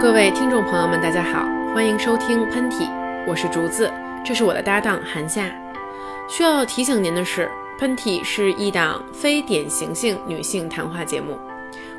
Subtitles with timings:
[0.00, 2.88] 各位听众朋友们，大家好，欢迎收听喷嚏，
[3.26, 3.92] 我是竹子，
[4.24, 5.50] 这是我的搭档韩夏。
[6.26, 11.38] 需要提醒您的是，喷嚏是一档非典型性女性谈话节目，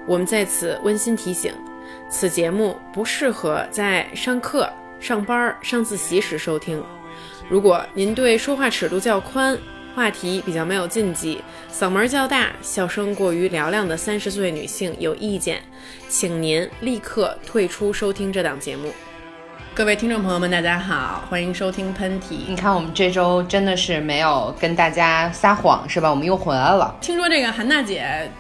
[0.08, 1.54] 我们在此温馨提醒，
[2.10, 4.68] 此节目不适合在上课、
[5.00, 6.84] 上班、上自习时收听。
[7.48, 9.56] 如果您对说话尺度较宽、
[9.94, 15.62] 话题比较没有禁忌、嗓门较大、笑声过于嘹亮的三十岁女性有意见，
[16.08, 18.94] 请您立刻退出收听这档节目。
[19.74, 22.36] 各位听众朋友们，大家好，欢迎收听喷嚏。
[22.48, 26.10] 你看，我们这周真的是没有跟大家撒谎，是吧？
[26.10, 26.96] 我们又回来了。
[27.02, 28.32] 听说这个韩大姐，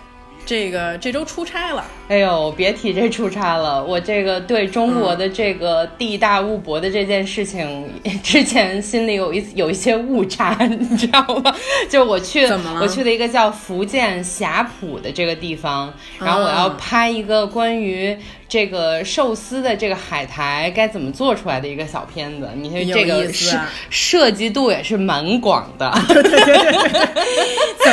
[0.45, 1.85] 这个这周出差了。
[2.11, 7.89] 哎呦，别提这出差了，我这个对中国的这个地大物博的这件事情，
[8.21, 11.55] 之前心里有一有一些误差， 你知道吗？
[11.89, 18.13] 就我去，怎么了我去了一个叫福建霞浦的这个地方，然后我要拍一个关于
[18.49, 22.49] 这个寿司的这个海苔该怎么做出来的一个小片子。
[22.55, 25.89] 你看这个意思涉涉及度也是蛮广的。
[26.09, 26.13] 怎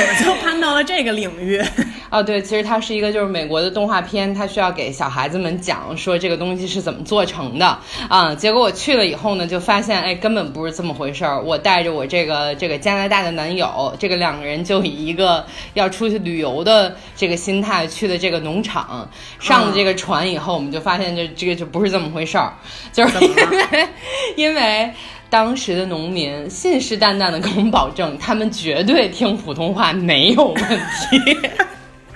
[0.01, 1.63] 么就攀到了这个领域？
[2.11, 7.79] 哦，对，其实它是一个就是美国的动画片，他需要给小孩子们讲说这个东西是怎么做成的
[8.09, 8.35] 啊。
[8.35, 11.41] 结果我去了以后呢，就发现哎，根本不是这么回事儿。
[11.41, 22.55] 我带着我这个这个加拿大的男友，这个两个人就以一个要出去旅游的这个心态去的这个农场，上了这个船以后，我们就发现这这个就不是这么回事儿，
[22.93, 23.89] 就是 因为
[24.37, 24.91] 因为。
[25.31, 31.39] 当时的农民信誓旦旦的跟我们保证，他们绝对听普通话没有问题。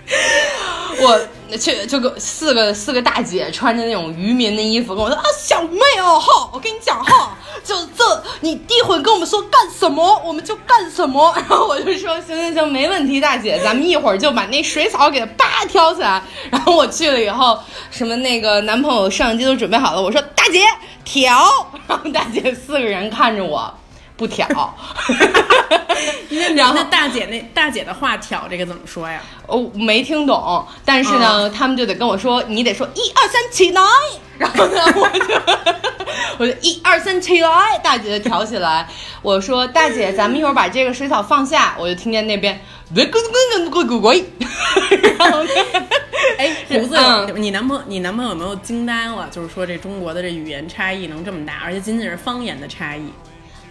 [0.98, 1.20] 我
[1.56, 11.32] 去就个四个四个大姐穿着那种渔民的衣服跟我说啊，小妹哦哈，我跟你讲哈，就这你一会儿跟我们说干什么，我们就干什么。
[11.36, 16.22] 然后我就说行行行，没问题，大姐，咱们一会儿就把那水草给它叭挑起来。
[16.50, 17.58] 然后我去了以后，
[17.90, 20.64] 什么那个男朋友摄像机都准备好了，我说大姐
[21.04, 21.48] 挑，
[21.86, 23.72] 然后大姐四个人看着我
[24.16, 24.48] 不挑。
[26.56, 29.22] 然后大姐那大姐的话挑这个怎么说呀？
[29.46, 33.82] 哦，没听懂，但是呢，他们就得跟我说，你得说一二三起来，
[34.38, 35.24] 然后呢，我就
[36.38, 38.88] 我就一二三起来，大姐就挑起来，
[39.22, 42.60] 我说大姐，咱们一会儿把这个水草放下，我就听见那边
[42.96, 44.24] 喂咕咕咕咕咕咕，
[45.18, 45.50] 然后呢，
[46.38, 49.28] 哎，胡子，嗯你男朋友你男朋友有没有惊呆了？
[49.30, 53.04] 就是说这中国的这语言差异能这么大，而且仅仅是方言的差异。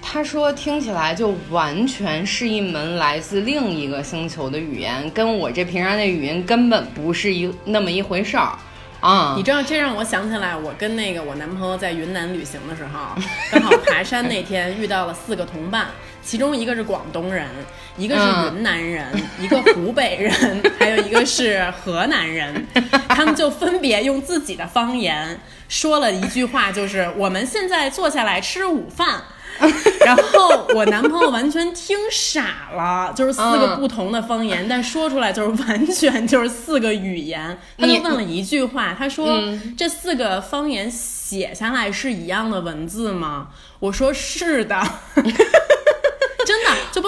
[0.01, 8.51] 他说听起来就完全是一门来自另一个星球的语言，跟我这平常的语音根本不是一那么一回事儿
[8.99, 9.35] 啊。
[9.37, 13.15] 你知道，这让我想起来，我跟那个我男朋友在云南旅行的时候，
[13.51, 15.87] 刚好爬山那天遇到了四个同伴，
[16.21, 17.47] 其中一个是广东人，
[17.95, 19.07] 一个是嗯云南人，
[19.39, 22.67] 一个湖北人，还有一个是河南人。
[23.07, 25.39] 他们就分别用自己的方言
[25.69, 29.21] 说了一句话，就是我们现在坐下来吃午饭。
[30.05, 37.57] 然后我男朋友完全听傻了，就是四个嗯不同的方言，但说出来就是完全就是四个语言。
[37.77, 44.81] 他就问了一句话，他说：“嗯这四个方言写下来是一样的文字吗？”我说：“是的。”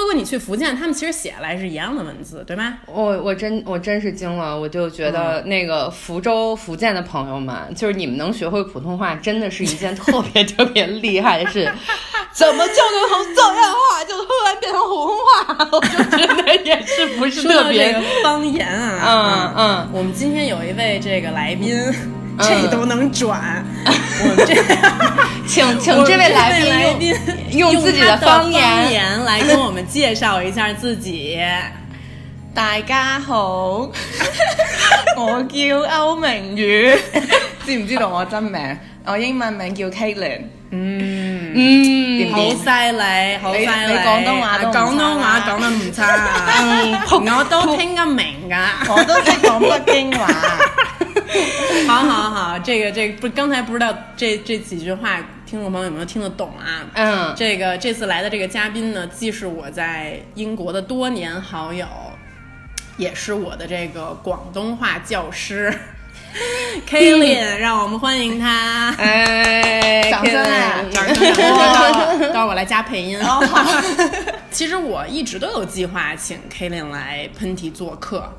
[0.03, 2.79] 真的，就包括你去福建，他们其实写下来是一样的文字，对吗？
[2.85, 11.71] 我我真我真是惊了，我就觉得那个福州、福建的朋友们，就是你们能学会普通话，真的是一件特别特别厉害的事。
[12.33, 15.69] 怎么就能从这样话就突然变成普通话？
[15.71, 21.77] 我就觉得也是不是特别方言啊，嗯嗯我们今天有一位这个来宾，
[22.39, 24.55] 这都能转， 我们这。
[25.47, 27.15] 请请这位来宾宾
[27.59, 29.23] 用 用自己他的方言言。
[29.25, 31.39] 来跟我们介绍一下自己。
[32.55, 33.89] 大家好，
[35.17, 35.57] 我叫
[35.89, 36.95] 歐明宇，
[37.65, 38.77] 知唔知道我真名？
[39.05, 40.43] 我英文名叫 Caitlin。
[40.71, 43.65] 嗯，嗯，好犀利，好犀利！
[43.65, 46.01] 你你廣東話都唔差啦廣東話講得唔差，
[46.63, 48.55] 嗯，我都聽得明噶。
[48.89, 50.27] 我都識講北京話。
[51.87, 56.85] 好好好，这个这个不，刚才不知道这这几句话，听众朋友有没有听得懂啊？
[56.93, 61.85] 嗯这个这次来的这个嘉宾呢，既是我在英国的多年好友，
[62.97, 65.73] 也是我的这个广东话教师
[66.89, 68.93] Kaylin，让我们欢迎他。
[68.99, 73.19] 哎，掌声啊等会儿等会儿等会儿我来加配音。
[73.21, 73.43] 哦
[74.51, 78.31] 其实我一直都有计划请 Kaylin 来喷嚏做客。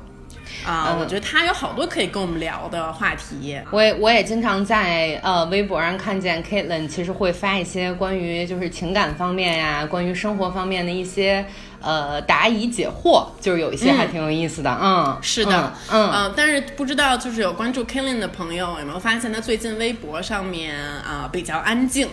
[0.63, 3.59] 啊、嗯我觉得他有好多可以跟我们聊的话题。
[3.71, 11.45] 我也我也经常在呃微博上看见 Caitlin，其实会发一些关于就是情感方面呀，关于生活方面的一些
[11.81, 14.77] 呃答疑解惑，就是有一些还挺有意思的。
[14.81, 22.07] 嗯，是的，嗯呃但是不知道就是有关注 Killing 的朋友有没有发现，他最近微博上面啊、比较安静。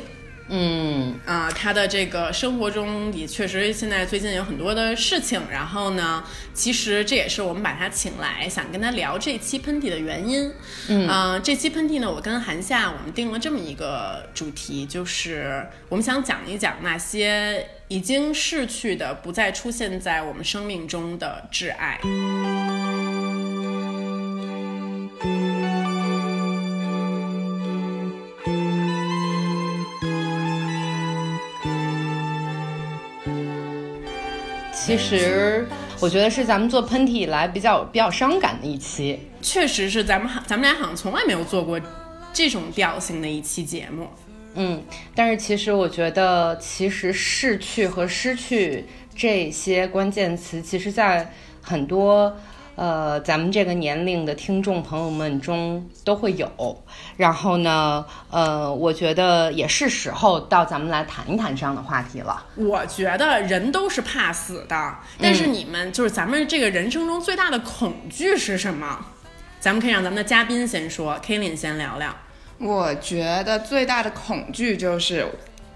[0.48, 6.22] 嗯啊、他的这个生活中也确实现在最近有很多的事情，然后呢，
[6.52, 10.52] 其实这也是我们把他请来，想跟他聊这期喷嚏的原因。
[10.88, 22.00] 嗯，呃，这期喷嚏呢，我跟韩夏我们定了这么一个主题，就是我们想讲一讲那些已经逝去的、不再出现在我们生命中的挚爱。
[34.84, 35.64] 其实
[36.00, 39.16] 我觉得是咱们做喷嚏以来比较比较伤感的一期。
[39.40, 41.80] 确实是咱们好，咱们俩好像从来没有做过
[42.32, 44.08] 这种调性的一期节目。
[44.54, 44.82] 嗯，
[45.14, 48.84] 但是其实我觉得，其实逝去和失去
[49.14, 51.32] 这些关键词，其实在
[51.62, 52.36] 很多
[52.74, 56.50] 呃咱们这个年龄的听众朋友们中都会有。
[57.16, 62.44] 然后呢，呃，我觉得也是时候到咱们来谈一谈这样的话题了。
[62.56, 68.98] 我觉得人都是怕死的，但是你们就是咱们这个人生中最大的恐惧是什么？
[69.60, 72.12] 咱们可以让咱们的嘉宾先说 k a l i n 先聊聊。
[72.58, 75.26] 我觉得最大的恐惧就是，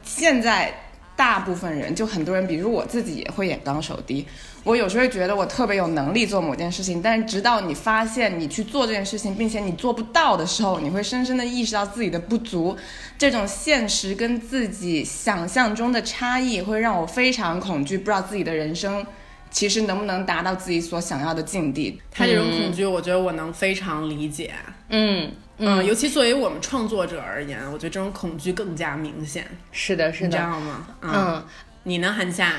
[0.03, 0.73] 现在
[1.15, 4.27] 大部分人，就很多人，比如我自己也会眼高手低。
[4.67, 12.77] 我有时候会觉得我特别有能力做某件事情，但是直到你发现你去做这件事情，并且你做不到的时候，你会深深的意识到自己的不足。
[13.17, 19.07] 这种现实跟自己想象中的差异，会让我非常恐惧，不知道自己的人生
[19.53, 22.03] 其实能不能达到自己所想要的境地。
[22.11, 24.53] 他这种恐惧，我觉得我能非常理解。
[24.89, 30.37] 嗯嗯，尤其作为我们创作者而言，我觉得这种恐惧更加明显，是的，是你知。
[30.37, 30.89] 道吗？
[31.03, 31.45] 嗯，
[31.89, 32.53] 你呢， 韩夏？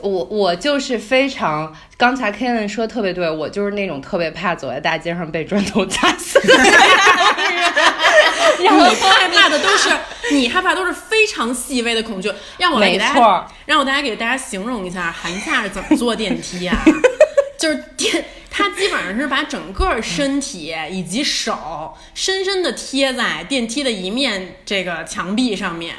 [0.00, 6.40] 我我就是非常，刚才 Kevin 说特别对，我就是那种特别怕走在大街上被砖头砸死。
[8.64, 9.90] 然后你害怕的都是
[10.32, 12.32] 你害怕都是非常细微的恐惧。
[12.56, 16.82] 让我来给大家，让我大家给大家形容一下韩夏是怎么坐电梯啊？
[17.60, 25.94] 就是电，他基本上是把整个身体以及手深深的贴在电梯的一面这个墙壁上面，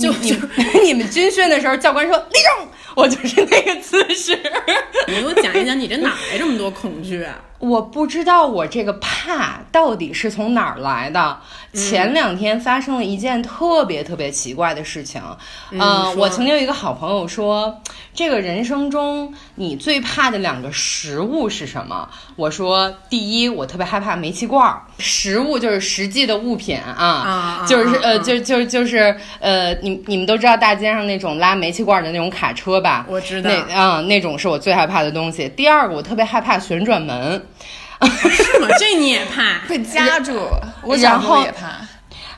[0.00, 0.36] 就你就
[0.82, 4.36] 你们军训的时候，教官说立正，我就是那个姿势。
[5.06, 7.38] 你给我讲一讲，你这哪来这么多恐惧啊？
[7.60, 11.38] 我不知道我这个怕到底是从哪儿来的。
[11.72, 15.22] 前两天发生了一件特别特别奇怪的事情。
[15.70, 17.80] 嗯呃，我曾经有一个好朋友说，
[18.12, 22.08] 这个人生中你最怕的两个食物是什么？
[22.34, 24.82] 我说，第一，我特别害怕煤气罐儿。
[24.98, 33.06] 食物就是实际的物品啊，啊就是呃，就就就是呃，你你们都知道大街上那种拉煤气罐儿的那种卡车吧？
[33.08, 35.48] 我知道那啊、那种是我最害怕的东西。
[35.50, 37.46] 第二个，我特别害怕旋转门。
[38.06, 38.68] 是吗？
[38.78, 39.58] 这你也怕？
[39.68, 40.48] 被夹住，
[40.82, 41.66] 我然小时候后也怕。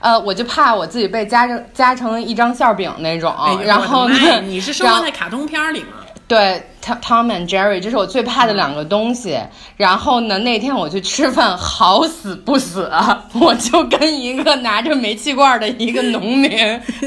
[0.01, 3.33] 呃，我就怕我自己被夹成夹成一张馅儿饼那种，
[3.65, 6.02] 然后呢，你是生活在卡通片儿里吗？
[6.33, 9.39] 对 Tom Tom and Jerry，这是我最怕的两个东西。
[9.77, 12.91] 然后呢，那天我去吃饭，好死不死，
[13.39, 16.51] 我就跟一个拿着煤气罐的一个农民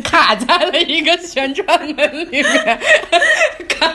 [0.04, 2.80] 卡在了一个旋转门里面，
[3.68, 3.92] 卡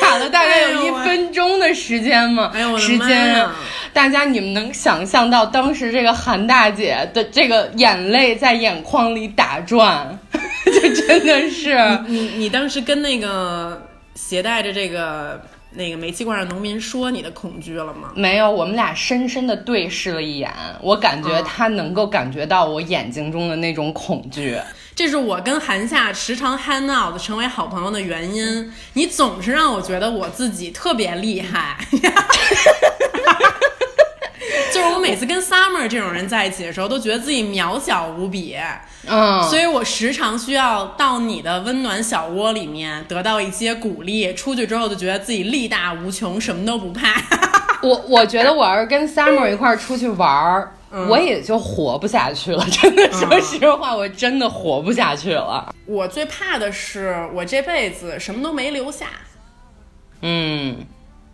[0.00, 3.56] 卡了大概有一分钟的时间嘛，哎呦时间啊。
[3.94, 10.18] 大家，你们能想象到当时这个韩大姐的这个眼泪在眼眶里打转，
[10.66, 11.78] 就真的是。
[12.06, 13.80] 你你当时跟那个
[14.14, 15.40] 携带着这个
[15.72, 18.12] 那个煤气罐的农民说你的恐惧了吗？
[18.14, 24.58] 没有，我们俩深深的对视了一眼，我感觉嗯他能够感觉到我眼睛中的那种恐惧。
[24.94, 28.72] 这是我跟韩夏时常 hang out 成为好朋友的原因。
[28.92, 31.76] 你总是让我觉得我自己特别厉害。
[34.84, 38.56] 就是我每次跟 Summer 这种人在一起的时候，都觉得自己渺小无比，
[39.06, 44.34] 嗯，所以我时常需要到你的温暖小窝里面得到一些鼓励。
[44.34, 47.14] 出去之后就觉得自己力大无穷，什么都不怕。
[47.82, 52.64] 我我觉得我要是跟 Summer 一块儿出去玩儿，嗯我也就活不下去了。
[52.70, 55.74] 真的，说实话，我真的活不下去了。
[55.86, 59.06] 我最怕的是我这辈子什么都没留下。
[60.22, 60.78] 嗯，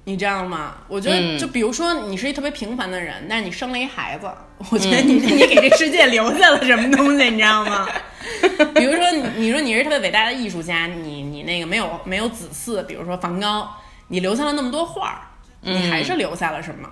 [0.04, 0.74] 你知道吗？
[0.88, 4.30] 我觉得，嗯就比如说你是一特别平凡的人，但是你生了一孩子，
[4.70, 7.88] 我觉得你、你给这世界留下了什么东西，你知道吗？
[8.74, 13.76] 比如说你你说你是特别伟大的艺术家，你你那个没有没有子嗣，比如说梵高，
[14.08, 15.20] 你留下了那么多画儿，
[15.60, 16.88] 你还是留下了什么？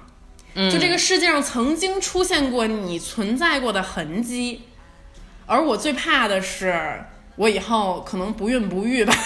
[0.54, 4.62] 嗯就这个世界上曾经出现过你存在过的痕迹，
[5.46, 7.04] 而我最怕的是
[7.38, 9.14] 我以后可能不孕不育吧。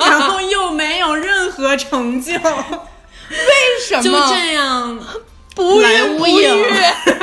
[0.00, 2.40] 然后又没有任何成就，为
[3.86, 4.98] 什么就这样
[5.54, 6.46] 不孕不育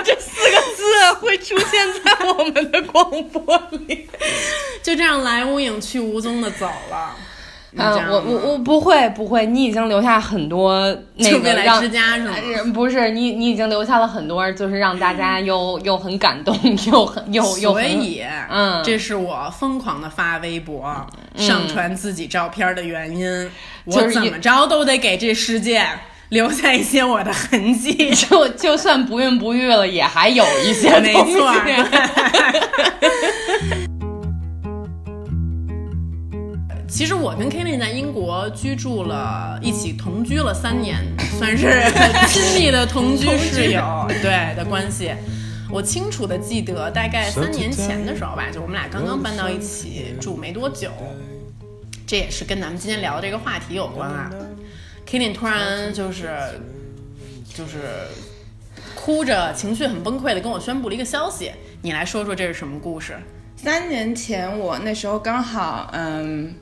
[0.04, 3.58] 这四个字会出现在我们的广播
[3.88, 4.08] 里？
[4.84, 7.16] 就这样来无影去无踪的走了。
[7.78, 10.80] 你知道啊，我我我不会不会，你已经留下很多
[11.18, 12.32] 那就未来个让之家是吗？
[12.34, 16.58] 呃不是你，你已经留下了很多，就是让大家又又很感动，
[16.90, 21.06] 又很又又所以，嗯这是我疯狂的发微博、
[21.36, 23.52] 上传自己照片的原因。
[23.88, 25.86] 就是我怎么着都得给这世界
[26.30, 28.10] 留下一些我的痕迹。
[28.16, 31.52] 就就算不孕不育了，也还有一些没东西错，
[36.96, 40.96] 其实我跟 Kelly 在英国居住了，一起同居了三年，
[41.38, 41.84] 算是
[42.30, 45.14] 亲密的同居室友对的关系。
[45.70, 50.90] 我清楚的记得，大概三年前的时候吧，就我们俩刚刚搬到一起住没多久，
[52.08, 54.32] 这也是跟咱们今天聊的这个话题有关啊。
[55.06, 56.32] Kelly 突然就是
[57.54, 58.08] 就是
[58.96, 63.18] 哭着，情绪很崩溃的跟我宣布了一个消息，你来说说这是什么故事？
[63.58, 66.54] 三年前我那时候刚好嗯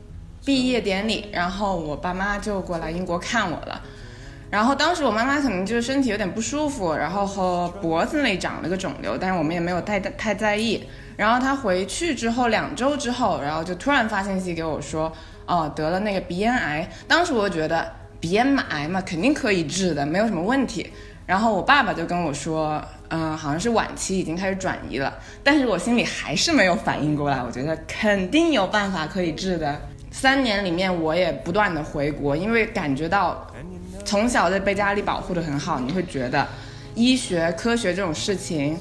[0.45, 3.81] 毕业典礼，然后我爸妈就过来英国看我了。
[4.49, 10.83] 然后当时我妈妈可能就是身体有点不舒服，然后和脖子那里长了个肿瘤，但是我们也没有太太在意。
[11.15, 15.11] 然后她回去之后两周之后，然后就突然发信息给我说，
[15.47, 16.87] 哦得了那个鼻咽癌。
[17.07, 20.91] 当时我就觉得鼻咽癌嘛肯定可以治的，没有什么问题。
[21.25, 29.81] 然后我爸爸就跟我说，嗯、好像是晚期已经开始转移了，但是我心里还是没有反应过来，我觉得肯定有办法可以治的。
[30.13, 33.45] 三年里面，我也不断的回国，因为感觉到
[34.05, 36.47] 从小就被家里保护的很好，你会觉得
[36.93, 38.77] 医学科学这种事情，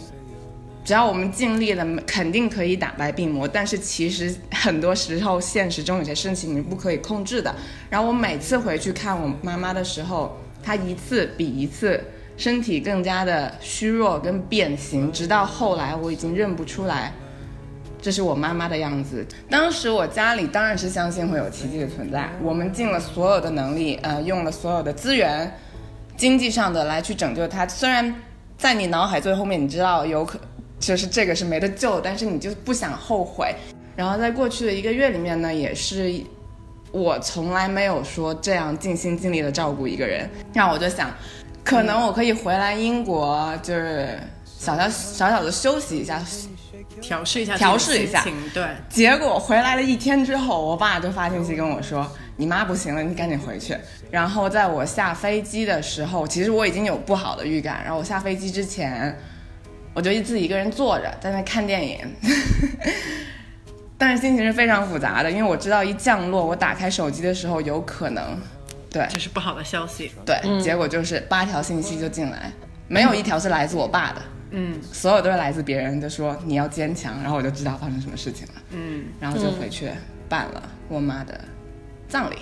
[0.85, 3.49] 只要我们尽力了，肯定可以打败病魔。
[3.49, 7.53] 但是其实很多时候，现实中有些事情你不可以控制的。
[7.89, 11.99] 然后我每次回去看我妈妈的时候，她一次比一次
[12.37, 17.15] 身体更加的虚弱跟变形，直到后来我已经认不出来。
[18.03, 19.25] 这是我妈妈的样子。
[19.49, 25.57] 当时我家里当然是相信会有奇迹的存在，我们尽了所有的能力，呃，用了所有的资源，
[26.17, 27.67] 经济上的来去拯救她。
[27.69, 28.13] 虽然
[28.59, 30.37] 在你脑海最后面，你知道有可
[30.81, 33.55] 就是这个是没得救，但是你就不想后悔。
[33.95, 36.13] 然后在过去的一个月里面呢，也是
[36.91, 41.09] 我从来没有说这样尽心尽力的照顾一个人，那我就想，
[41.63, 46.21] 可能我可以回来英国，就是小小小小的休息一下，
[47.01, 52.07] 调试一下，调试一下对，结果回来了一天之后，我爸就发信息跟我说
[52.37, 53.77] ：“你妈不行了，你赶紧回去。”
[54.11, 57.81] 然后在我下飞机的时候，其实我已经有不好的预感。
[57.83, 59.17] 然后我下飞机之前，
[59.95, 61.99] 我就自己一个人坐着在那看电影，
[63.99, 68.39] 但是心情是非常复杂的，因为我知道一降落，我打开手机的时候有可能，
[68.91, 70.13] 对这是不好的消息。
[70.25, 72.53] 对，结果就是八条信息就进来，
[72.89, 74.21] 没有一条是来自我爸的。
[74.21, 74.42] 嗯
[74.93, 78.55] 所有都是来自别人的说你要坚强，然后我就知道发生什么事情了。
[78.71, 79.91] 嗯，然后就回去
[80.29, 81.41] 办了我妈的
[82.09, 82.37] 葬礼。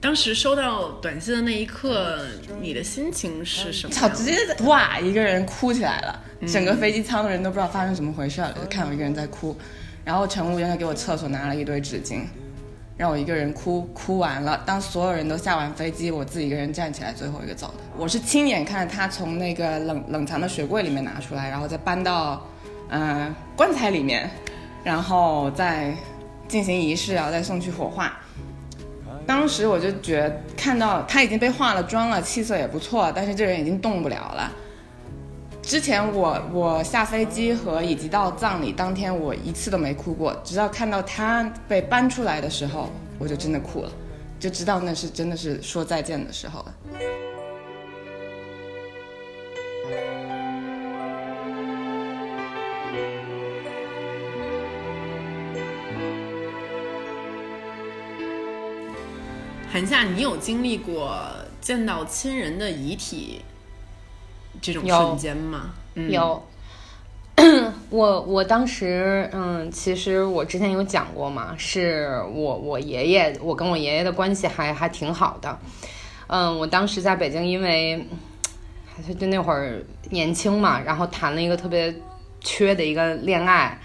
[0.00, 2.18] 当时收到短信的那一刻，
[2.60, 9.56] 你的心情是什么操，直接哇，一个人哭起来了，整个飞机舱的人都不知道发生什么回事了，就看我一个人在哭。
[10.04, 12.22] 然后乘务员就给我厕所拿了一堆纸巾，
[13.02, 14.62] 让我一个人哭，哭完了。
[14.64, 17.82] 当所有人都下完飞机，我自己一个人站起来，最后一个走的。
[17.98, 22.46] 我是亲眼看着他从那个冷冷藏的雪柜里面拿出来，然后再搬到
[22.90, 24.30] 嗯、棺材里面，
[24.84, 25.92] 然后再
[26.46, 28.16] 进行仪式，然后再送去火化。
[29.26, 34.48] 当时我就觉得看到他已经被化了妆了，气色也不错，但是这人已经动不了了。
[35.62, 43.90] 之前我我下飞机和以及到葬礼当天，我一次都没哭过，直到看到他被搬出来的时候，我就真的哭了，
[44.38, 46.74] 就知道那是真的是说再见的时候了。
[59.72, 61.18] 韩夏，你有经历过
[61.62, 63.40] 见到亲人的遗体
[64.62, 65.74] 这种有瞬间吗？
[65.96, 66.42] 嗯，有，
[67.90, 75.58] 我我当时嗯，其实我之前有讲过嘛，是我我爷爷，我跟我爷爷的关系还还挺好的。
[76.28, 78.06] 嗯，我当时在北京，因为
[79.06, 81.94] 就就那会儿年轻嘛，然后谈了一个特别
[82.40, 83.78] 缺的一个恋爱，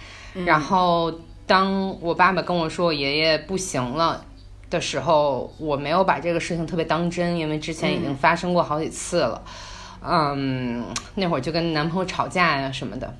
[0.45, 1.11] 然后
[1.45, 4.23] 当我爸爸跟我说我爷爷不行了。
[4.69, 9.41] 的时候，我没有把这个事情特别当真，因为之前已经发生过好几次了。
[9.45, 9.51] 嗯，
[10.01, 13.13] 那会儿就跟男朋友吵架呀什么的。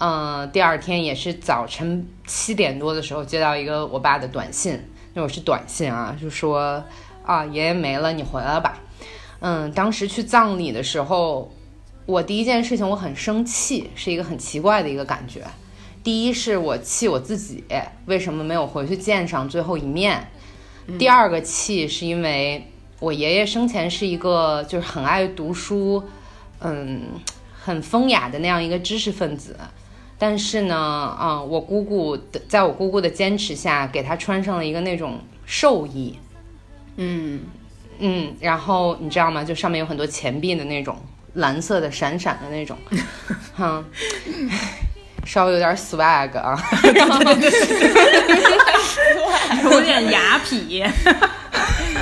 [0.00, 4.80] 嗯，第二天也是早晨七点多的时候接到一个我爸的短信，
[5.14, 6.84] 那会儿是短信啊，就说
[7.24, 8.78] 啊爷爷没了，你回来吧。
[9.40, 11.52] 嗯，当时去葬礼的时候，
[12.06, 15.42] 我第一件事情我很生气，是一个很奇怪的一个感觉。
[16.04, 17.64] 第一是我气我自己
[18.06, 20.28] 为什么没有回去见上最后一面，
[20.98, 22.70] 第二个气是因为
[23.00, 26.02] 我爷爷生前是一个就是很爱读书，
[26.60, 27.02] 嗯，
[27.60, 29.56] 很风雅的那样一个知识分子。
[30.18, 36.18] 但是呢，啊，我姑姑的，在我姑姑的坚持下，给他穿上了一个那种寿衣，
[36.96, 37.40] 嗯。
[38.00, 39.42] 嗯，然后你知道吗？
[39.42, 40.96] 就上面有很多钱币的那种
[41.34, 42.78] 蓝色的闪闪的那种，
[43.56, 43.84] 哈，
[45.24, 46.56] 稍微有点 swag 啊，
[49.64, 50.88] 有点雅痞，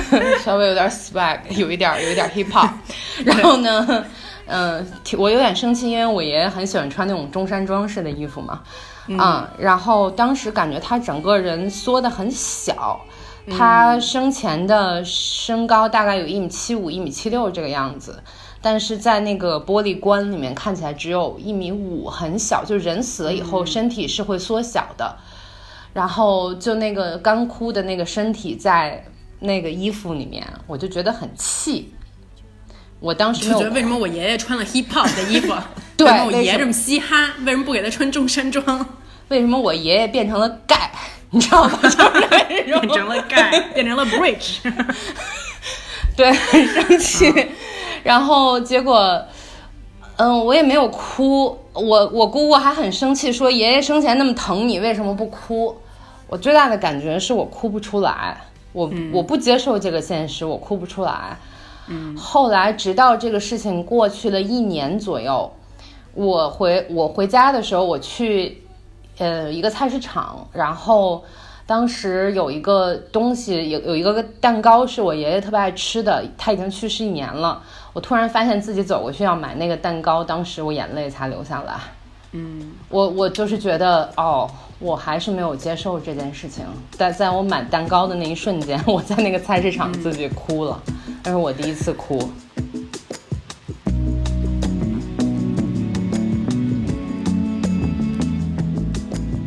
[0.43, 2.69] 稍微有点 swag， 有一点有一点 hip hop，
[3.25, 4.05] 然后呢？
[4.49, 4.87] 嗯，
[5.17, 8.61] 我有点生气，因为我爷爷很喜欢穿那种中山装式的衣服嘛，
[9.07, 13.01] 嗯，然后当时感觉他整个人缩得很小，
[13.51, 18.23] 他生前的身高大概有一米七五、一米七六这个样子，
[18.61, 25.13] 但是在那个玻璃棺里面看起来只有一米五，很小，就人死了以后身体是会缩小的，
[25.91, 29.03] 然后就那个干枯的那个身体在
[29.39, 31.93] 那个衣服里面，我就觉得很气。
[32.99, 35.53] 我当时就觉得为什么我爷爷穿了 hip hop 的衣服，
[35.95, 38.63] 对，我爷爷这么嘻哈，为什么不给他穿中山装？
[39.27, 40.91] 为什么我爷爷变成了盖？
[41.29, 41.79] 你知道吗？
[42.49, 44.59] 变成了盖， 变成了 bridge。
[46.15, 47.31] 对，很生气。
[48.03, 49.21] 然后结果，
[50.15, 51.59] 嗯，我也没有哭。
[51.73, 55.77] 我我姑姑还很生气，说爷爷生前那么疼你，为什么不哭？
[56.27, 58.41] 我最大的感觉是我哭不出来，
[58.77, 61.35] 我我不接受这个现实，我哭不出来。
[62.15, 65.51] 后来，直到这个事情过去了一年左右，
[66.13, 68.61] 我回我回家的时候，我去，
[69.17, 71.23] 呃，一个菜市场，然后
[71.65, 77.63] 当时有一个东西，有有一个蛋糕是我爷爷特别爱吃的，他已经去世一年了。
[77.93, 81.79] 我突然发现自己走过去要买那个蛋糕，当时我眼泪才流下来。
[82.33, 84.47] 嗯，我我就是觉得，哦，
[84.79, 86.63] 我还是没有接受这件事情。
[86.97, 90.81] 但在我买蛋糕的那一瞬间， 我在那个菜市场自己哭了。
[91.23, 92.29] 那是我第一次哭。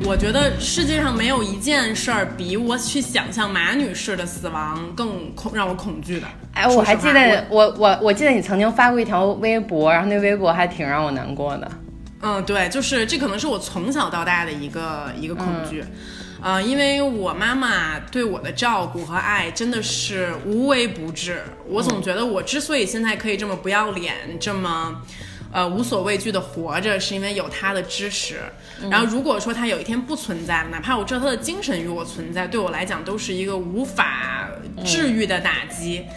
[0.05, 6.27] 我觉得世界上没有一件事儿比我去想象马女士的死亡更恐让我恐惧的。
[6.53, 11.71] 哎，我还记得我我我记得你曾经发过一条微博，然后那微博还挺让我难过的。
[12.23, 15.85] 嗯，对，就是这可能是我从小到大的一个一个恐惧。
[16.43, 21.43] 呃，因为我妈妈对我的照顾和爱真的是无微不至。
[21.67, 25.03] 我总觉得我之所以现在可以这么不要脸，这么，
[25.53, 28.41] 呃，无所畏惧的活着，是因为有她的支持。
[28.91, 34.49] 然后如果说她有一天不存在，哪怕我知道她的精神与我存在，对我来讲都是一个无法
[34.85, 36.03] 治愈的打击。
[36.09, 36.15] 嗯，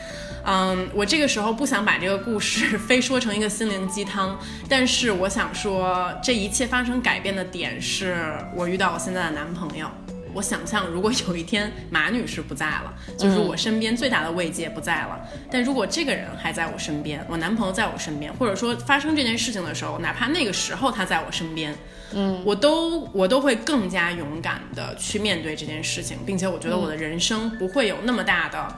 [0.93, 9.87] 我这个时候不想把这个故事 非说成一个心灵鸡汤，但是我想说，这一切发生改变的点是我遇到我现在的男朋友。
[10.35, 15.21] 我想象，如果有一天马女士不在了，就是我身边最大的慰藉不在了。
[15.51, 21.75] 但如果这个人还在我身边，我男朋友在我身边，或者说发生这件事情的时候，哪怕那个时候他在我身边，
[22.15, 28.75] 嗯，我都我都会更加勇敢的去面对这件事情，并且我觉得我的人生不会有那么大的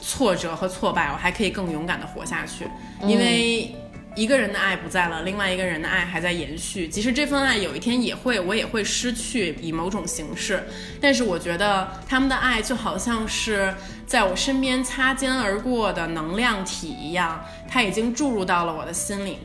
[0.00, 2.68] 挫折和挫败，我还可以更勇敢的活下去，
[3.06, 3.74] 因为。
[4.16, 6.88] 一个人的爱不在了，另外一个人的爱还在延续。
[6.88, 10.64] 即使这份爱有一天也会，我也会失去，以某种形式。
[11.00, 13.72] 但是我觉得他们的爱就好像是
[14.08, 19.38] 在我身边擦肩而过的能量体一样，它已经注入到了我的心里、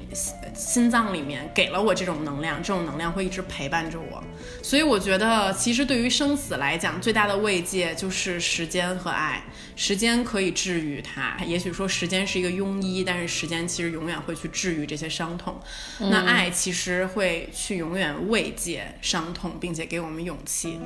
[0.56, 4.24] 心脏里面，给了我这种能量，这种能量会一直陪伴着我。
[4.66, 9.44] 所以我觉得，其实对于生死来讲，最大的慰藉就是时间和爱。
[9.76, 15.60] 时间可以治愈它，也许说时间是一个庸医，但是时间其实永远会去治愈这些伤痛。
[16.00, 20.80] 那爱其实会去永远慰藉伤痛，并且给我们勇气。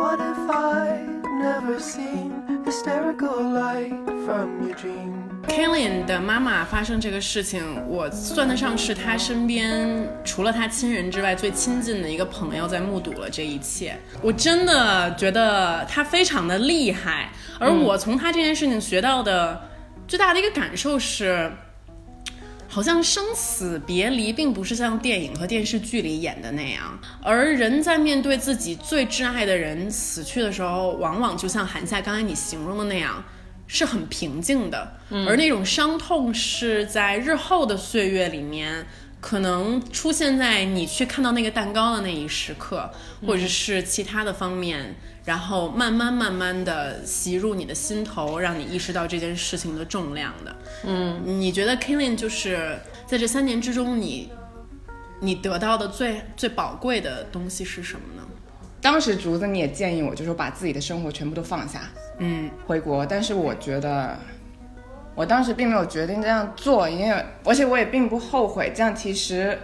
[0.00, 1.02] What if I
[1.42, 2.32] never seen
[2.64, 3.92] hysterical light
[4.24, 5.17] from your dream
[5.48, 13.98] Kilian 的妈妈发生这个事情，我算得上是他身边除了他亲人之外最亲近的一个朋友，在目睹了这一切。
[14.22, 19.60] 我真的觉得他非常的厉害，而我从他这件事情学到的
[20.06, 21.50] 最大的一个感受是，
[22.68, 33.24] 好像生死别离并不是像电影和电视剧里演的那样，而人在面对自己最挚爱的人死去的时候，往往就像韩夏刚才你形容的那样。
[33.68, 34.94] 是很平静的，
[35.26, 38.84] 而那种伤痛是在日后的岁月里面
[39.20, 42.90] 可能出现在你去看到那个蛋糕的那一时刻，
[43.26, 50.56] 或者是其他的方面，然后慢慢慢慢的袭入你的心头，让你意识到这件事情的重量的。
[50.84, 54.30] 嗯，你觉得 Killing 就是在这三年之中，你
[55.20, 58.22] 你得到的最最宝贵的东西是什么呢？
[58.80, 63.04] 当时竹子你也建议我，就说把自己的生活全部都放下，嗯回国。
[63.06, 64.16] 但是我觉得，
[65.14, 68.72] 我当时并没有决定这样做，因为而且我也并不后悔。
[68.74, 69.58] 这样其实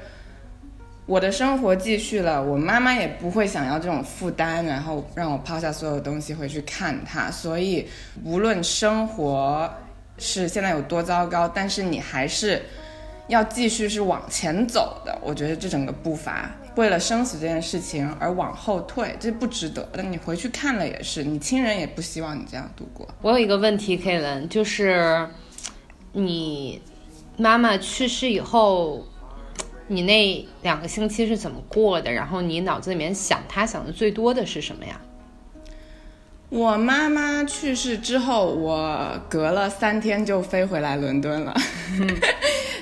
[1.07, 7.31] 我的生活继续了，我妈妈也不会想要这种负担，然后让我抛下所有东西回去看她。
[7.31, 7.89] 所以
[8.25, 9.71] 无论生活
[10.19, 12.63] 是现在有多糟糕，但是你还是
[13.29, 15.19] 要继续是往前走的。
[15.23, 16.51] 我觉得这整个步伐。
[16.77, 19.89] 为了生死这件事情而往后退，这不值得。
[19.95, 23.09] 那你回去看了也是，你亲人也不希望你这样度过。
[23.23, 25.29] 我有一个问题，K 伦，就是
[26.13, 26.83] 你
[27.37, 29.07] 妈妈去世以后，
[29.89, 32.11] 你那两个星期是怎么过的？
[32.11, 35.01] 然后你脑子里面想她想的最多的是什么呀？
[36.51, 41.55] 我妈妈去世之后，我隔了三天就飞回来伦敦了。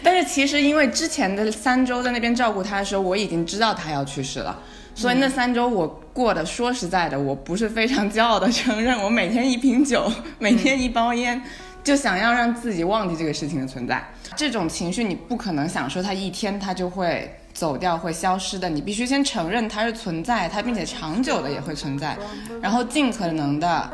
[0.02, 4.58] 但是其实因为之前的三周在那边照顾他的时候，我已经知道他要去世了，
[4.94, 11.40] 所以那三周我过得说实在的，我不是非常骄傲的 承认，我每天一瓶酒，每天一包烟，
[11.84, 14.02] 就想要让自己忘记这个事情的存在。
[14.36, 22.16] 这种情绪你不可能想说它一天它就会走掉会消失的，你必须先承认它是存在，它并且长久的也会存在，
[22.60, 23.90] 然后尽可能的。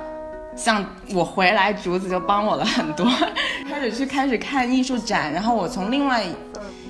[0.59, 3.07] 像我回来，竹子就帮我了很多，
[3.71, 6.25] 开始去开始看艺术展，然后我从另外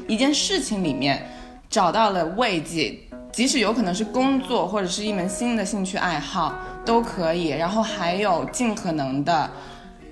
[0.06, 1.30] 一件事情里面
[1.68, 2.98] 找到了慰藉，
[3.30, 9.50] 即使有可能是工作或者是一门新的兴趣爱好都可以，然后还有尽可能的。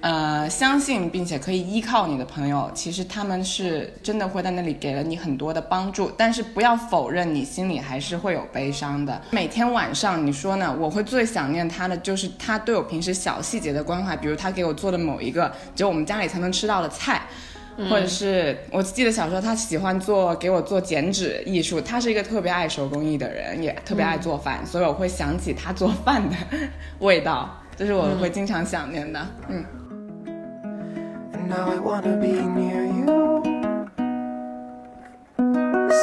[0.02, 6.12] 呃，相信并且可以依靠你的朋友，其实他们是真的会在那里给了你很多的帮助。
[6.16, 9.20] 但是不要否认，你心里还是会有悲伤的。
[9.30, 10.72] 每天晚上，你说呢？
[10.78, 17.22] 我会最想念他的，就是他对我平时小细节的关怀，比如他给我做的某一个只有我们家里才能吃到的菜，
[17.90, 21.80] 或者是我记得小时候他喜欢做给我做剪纸艺术。
[21.80, 26.36] 他是一个特别爱手工艺的人，也特别爱做饭，所以我会想起他做饭的
[27.00, 29.26] 味道，这是我会经常想念的。
[29.48, 29.64] 嗯。
[31.46, 33.42] Now I wanna be near you.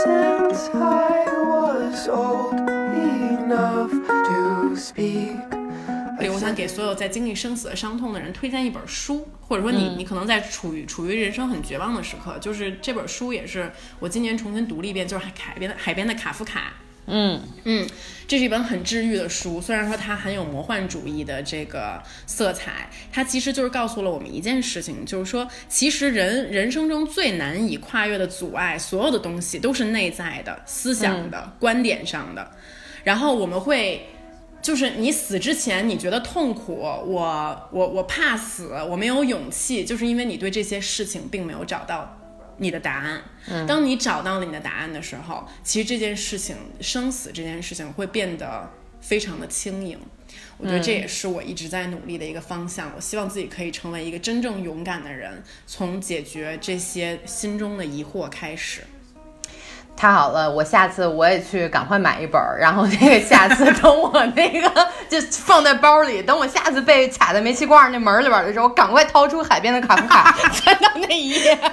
[0.04, 5.38] Since I was old enough to speak.
[6.34, 16.74] 我想给所有在经历生死的伤痛的人推荐一本书，或者说你你可能在处于处于人生很绝望的时刻，就是这本书也是我今年重新读了一遍，就是海边的海边的卡夫卡。
[17.06, 17.86] 嗯嗯，
[18.28, 19.60] 这是一本很治愈的书。
[19.60, 32.52] 虽然说它很有魔幻主义的这个色彩，它其实就是告诉了我们一件事情，就是说，其实人人生中最难以跨越的阻碍，所有的东西都是内在的、思想的、观点上的。
[33.04, 34.08] 然后我们会，
[34.62, 42.18] 就是你死之前你觉得痛苦，我我我怕死，我没有勇气，就是因为你对这些事情并没有找到。
[42.58, 43.22] 你的答案，
[43.68, 48.70] 当你找到了你的答案的时候，其实这件事情生死这件事情会变得
[49.02, 50.00] 非常的轻盈。
[50.58, 52.92] 我觉得这也是我一直在努力的一个方向。
[52.96, 58.82] 我希望自己可以成为一个真正勇敢的人，从解决这些心中的疑惑开始。
[59.96, 64.70] 太好了，我下次我也去赶快买一本，然后那个下次等我那个
[65.08, 71.56] 就放在包里，等我下次被卡在煤气罐那门里边的时候，我赶快掏出海边的卡夫卡，翻到那一页，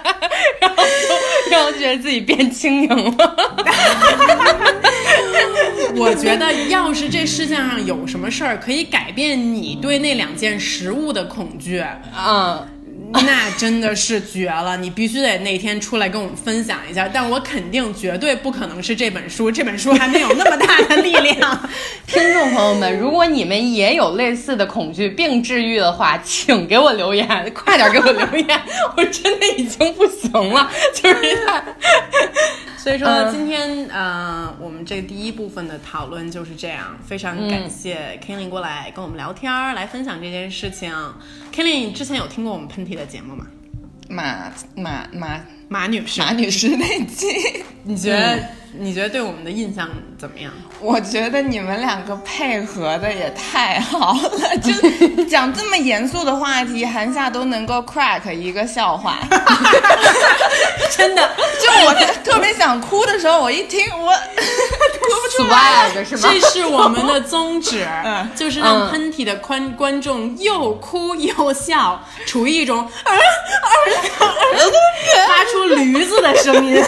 [0.61, 3.37] 然后就然后觉得自己变轻盈了。
[5.97, 11.85] 我觉得要是这世界上有什么事儿可以改变你对那两件食物的恐惧，
[12.17, 12.65] 嗯。
[13.27, 14.77] 那真的是绝了！
[14.77, 17.09] 你必须得那天出来跟我们分享一下。
[17.13, 21.69] 但我肯定绝对不可能是这本书，这本书还没有那么大的力量。
[22.07, 28.63] 听众朋友们，如果你们也有类似的恐惧并治愈的话，请给我留言，快点给我留言！
[28.97, 31.17] 我真的已经不行了，就是。
[32.83, 36.97] 所以说，今天呃，我们这第一部分的讨论就是这样。
[37.05, 40.91] 非常感谢 Kelly 过来跟我们聊天儿，来分享这件事情。
[41.53, 43.47] Kelly，你之前有听过我们喷嚏的节目吗？
[44.09, 45.41] 马马马
[45.73, 48.39] 马女士，马女士那期， 你觉得？
[48.73, 50.53] 你觉得对我们的印象怎么样？
[50.81, 59.19] 我觉得你们两个配合的也太好了， 就讲这么严肃的话题，韩夏都能够 crack 一个笑话，
[60.97, 61.31] 真的。
[61.61, 66.29] 就我特别想哭的时候，我一听我哭不出来，是吗？
[66.33, 67.87] 这是我们的宗旨，
[68.37, 73.19] 就是让喷嚏的观观众又哭又笑，处于一种啊啊
[74.21, 74.27] 啊
[75.27, 76.83] 发出用驴子的声音。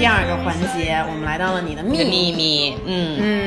[0.00, 3.18] 第二个环节我们来到了你的秘密嗯。
[3.20, 3.39] 嗯。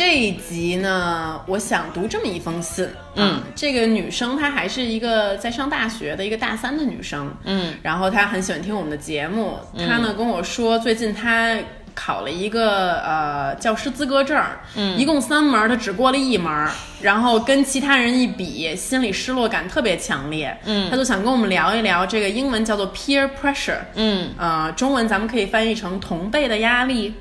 [0.00, 2.88] 这一集呢，我想读这么一封信。
[3.16, 7.30] 嗯啊，这个女生她还是一个在上大学的一个大三的女生。
[7.44, 9.58] 嗯然后她很喜欢听我们的节目。
[9.76, 11.54] 她呢跟我说，最近她
[11.94, 14.42] 考了一个呃教师资格证，
[14.74, 16.66] 嗯，一共三门，她只过了一门，
[17.02, 20.56] 然后跟其他人一比，心理失落感特别强烈。
[20.64, 27.12] 嗯，她就想跟我们聊一聊这个英文叫做 peer pressure，嗯呃，中文咱们可以翻译成同辈的压力。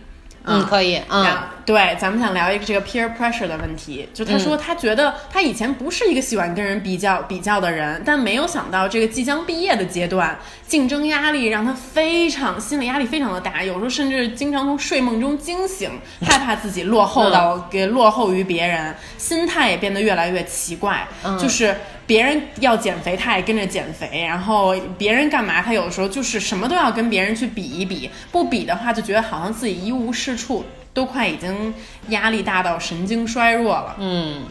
[0.50, 1.26] 嗯，可以，嗯
[1.66, 4.10] 对，咱们想聊一个这个 peer pressure 的问题。
[4.14, 10.36] 就他说，他觉得他以前不是一个喜欢跟人比较比较的人，但没有想到这个即将毕业的阶段，
[10.66, 21.08] 竞争压力让他非常心理压力非常的大，有时候甚至经常从睡梦中惊醒，害怕自己落后到给落后于别人，心态也变得越来越奇怪，
[21.40, 21.76] 就是。
[22.10, 31.72] 别人要减肥，他也跟着减肥，然后别人干嘛，他有的时候就是什么都要跟别人去比一比，不比的话就觉得好像自己一无是处，都快已经
[32.08, 33.96] 压力大到神经衰弱了。
[34.00, 34.42] 嗯，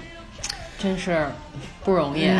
[0.79, 1.27] 真是
[1.85, 2.31] 不容易。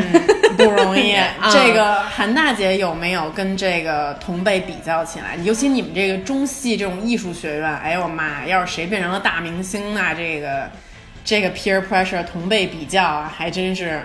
[0.55, 1.17] 不容易。
[1.51, 5.35] 这个韩大姐有没有跟这个同辈比较起来？
[5.43, 10.71] 尤其你们这个中戏这种艺术学院，哎呦我妈，要是谁变成了大明星啊，这个
[11.25, 14.01] 这个 peer pressure 同辈比较啊，还真是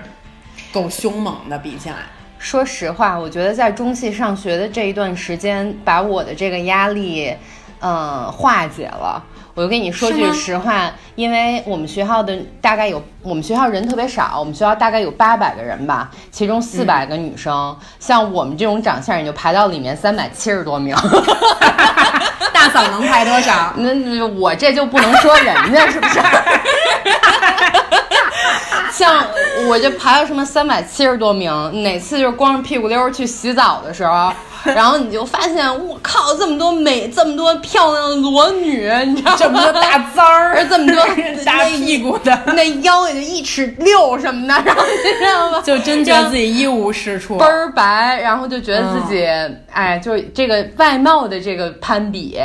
[0.74, 1.96] 够凶猛的，比起来。
[2.36, 7.32] 说实话，我觉得在中戏上学的这一段时间，把我的这个压力，
[7.80, 9.22] 嗯、化解了。
[9.54, 20.92] 我就跟你说句实话，因为我们学校的大概有，我们学校人特别少，我们学校大概有八百个人吧，其中四百个女生，像我们这种长相你就排到里面三百七十多名。
[22.52, 23.72] 大嫂能排多少？
[23.78, 26.20] 那那我这就不能说人家是不是？
[28.94, 29.26] 像
[29.66, 31.50] 我就排了什么三百七十多名，
[31.82, 34.32] 哪次就是光着屁股溜儿去洗澡的时候，
[34.64, 39.36] 然后你就发现我靠，这么多美，这么多漂亮的裸女，你知道吗？
[39.38, 41.04] 这么多大簪儿，这么多
[41.44, 45.60] 大屁股的，那腰也就一尺六什么的，然后你知道吗？
[45.64, 47.44] 就真觉得自己一无是处倍。
[47.44, 49.26] 儿白，然后就觉得自己，
[49.72, 52.38] 哎，就这个外貌的这个攀比，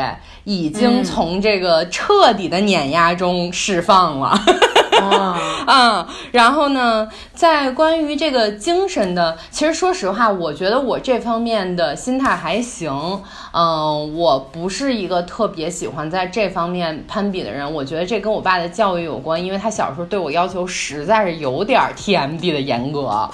[0.50, 4.30] 已经从这个彻底的碾压中释放了。
[5.00, 12.92] 啊 嗯，然后呢，在关于这个精神的，其实说实话，我觉得我这方面的心态还行。
[13.54, 17.72] 嗯，我不是一个特别喜欢在这方面攀比的人。
[17.72, 23.30] 我觉得这跟我爸的教育有关，因为他小时候对我要求实在是有点儿 TMD 的严格，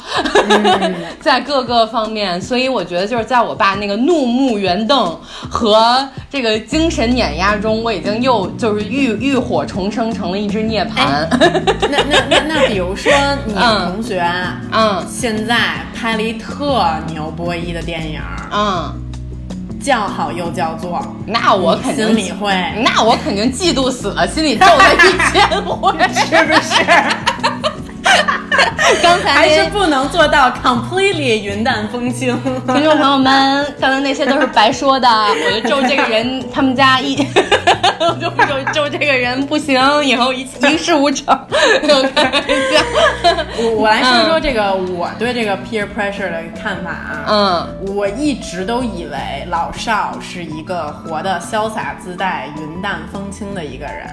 [1.20, 11.28] 在各个方面，所以我觉得就是在我爸那个怒目圆瞪和这个精神碾压中，我已经又就是浴浴火重生成了一只涅槃。
[11.90, 13.12] 那那那那，比如说
[13.46, 14.24] 你嗯同学，
[14.72, 15.58] 嗯现在
[15.96, 18.20] 拍了一特牛波一的电影，
[18.52, 18.94] 嗯，
[19.82, 26.86] 叫好又叫座，那我肯定心里会那我肯定嫉妒死了，心里咒他一千回， 是不是？
[29.02, 32.40] 刚才还是不能做到 completely 云淡风轻。
[32.68, 37.16] 听众朋友们，刚才那些都是白说的，我就咒这个人，他们家一，
[38.00, 41.26] 我就咒咒这个人不行，以后一一事无成。
[42.16, 42.82] 开玩笑，
[43.58, 47.26] 我我来说说这个我对这个 peer pressure 的看法啊。
[47.28, 54.08] 嗯我一直都以为老邵是一个活得潇洒自在、云淡风轻的一个人，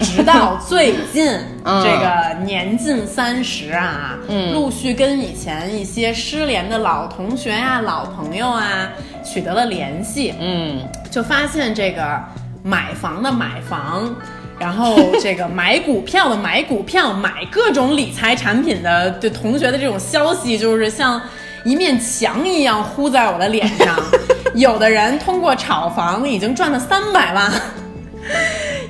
[0.00, 1.30] 直到最近、
[1.64, 8.88] 嗯这个年近三十啊，嗯陆续跟以前一些失联的老同学呀、老朋友啊
[9.24, 12.18] 取得了联系，嗯就发现这个
[12.62, 14.14] 买房的买房，
[14.58, 21.20] 然后这个买股票的买股票，买各种理财产品的对同学的这种消息，就是像
[21.64, 23.96] 一面墙一样呼在我的脸上。
[24.54, 27.52] 有的人通过炒房已经赚了三百万。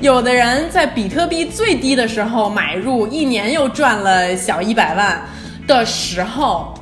[0.00, 5.22] 有的人在比特币最低的时候买入，一年又赚了小一百万
[5.66, 6.72] 的时候，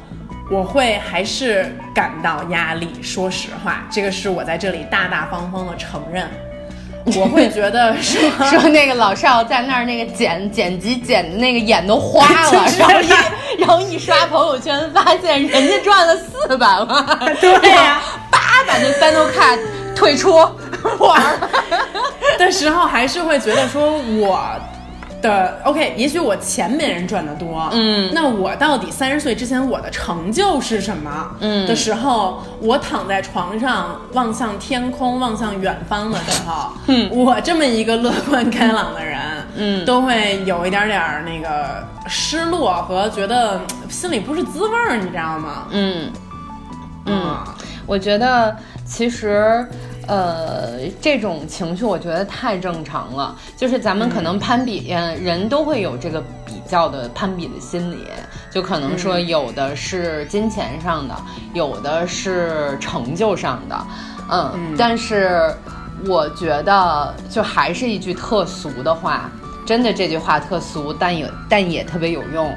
[0.49, 2.89] 我会还是感到压力。
[3.03, 6.29] 说实话，这个是我在这里大大方方的承认。
[7.17, 13.09] 我会觉得说，说那个老邵在那儿那个剪剪辑剪的那个眼都花了， 就是然后一
[13.59, 16.87] 然后一刷朋友圈，发现人家赚了四百万，
[17.41, 18.01] 对呀
[18.31, 19.59] 叭把这 Final Cut
[19.99, 20.33] 退出
[21.01, 21.51] 玩了。
[22.39, 24.49] 的时候，还是会觉得说我
[25.21, 28.13] 的 OK，也许我钱没人赚的多，嗯。
[28.15, 31.29] 那我到底三十岁之前我的成就是什么？
[31.41, 31.67] 嗯。
[31.67, 37.11] 的时候，我躺在床上望向天空，望向远方的时候，嗯。
[37.11, 39.19] 我这么一个乐观开朗的人，
[39.57, 39.85] 嗯。
[39.85, 45.67] 都会有一点点儿那个失落和觉得心里不是滋味儿，你知道吗？
[45.71, 46.13] 嗯。
[47.07, 47.21] 嗯。
[47.23, 47.57] 啊，
[47.87, 49.67] 我觉得其实，
[50.09, 53.37] 呃，这种情绪我觉得太正常了。
[53.57, 57.99] 就是咱们可能攀比，嗯，人都会有这个比较的攀比的心理，
[58.51, 61.15] 就可能说有的是金钱上的，
[61.53, 63.87] 有的是成就上的，
[64.31, 65.55] 嗯，但是
[66.07, 69.31] 我觉得就还是一句特俗的话，
[69.67, 72.51] 真的这句话特俗，但也但也特别有用。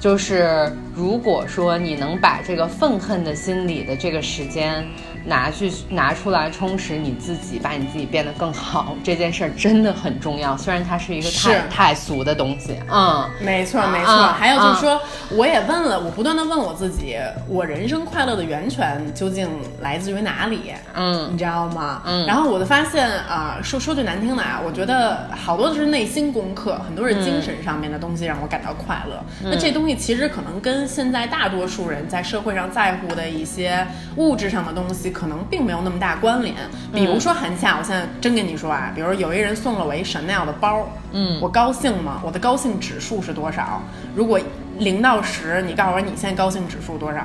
[0.00, 4.84] 就是如果说你能把这个愤恨的心理的这个时间。
[5.24, 10.56] 拿去拿出来充实你自己，把你自己变得更好，这件事儿真的很重要。
[10.56, 14.14] 虽然它是一个太太俗的东西，嗯，没错没错。
[14.28, 14.98] 还有就是说，
[15.32, 19.50] 我也问了，我不断的问我自己，我人生快乐的源泉究竟
[19.82, 20.72] 来自于哪里？
[20.94, 22.00] 嗯，你知道吗？
[22.06, 22.24] 嗯。
[22.24, 29.22] 然后我就发现啊，说说句难听的啊，我觉得好多都是内心功课，很多是精神上面的东西让我感到快乐。
[29.42, 35.10] 那这东西其实可能跟现在大多数人在社会上在乎的一些物质上的东西。
[35.10, 36.54] 可能并没有那么大关联。
[36.92, 42.20] 比如说韩夏，我现在真跟你说啊，比如有一人送了我一 Chanel 的包，嗯，我高兴吗？
[42.24, 43.82] 我的高兴指数是多少？
[44.14, 44.40] 如果
[44.78, 47.20] 零到十，你告诉我你现在高兴指数多少？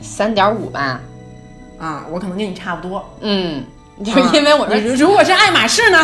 [0.00, 1.00] 三点五吧。
[1.78, 3.04] 啊，我可能跟你差不多。
[3.20, 3.64] 嗯，
[4.04, 5.98] 就因为我说，如果是爱马仕呢，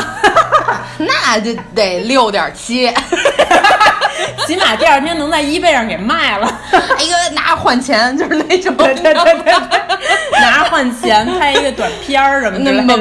[0.99, 2.93] 那就得六点七。
[4.49, 6.61] 起码第二天能在 eBay 上给卖了。
[6.73, 9.53] 哎呀，拿换钱就是那种，对对对对，
[10.41, 12.97] 拿着换钱拍一个短片儿什么的，那